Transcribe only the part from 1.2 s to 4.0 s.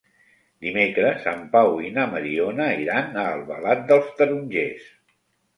en Pau i na Mariona iran a Albalat